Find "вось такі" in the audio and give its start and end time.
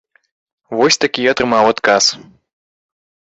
0.77-1.27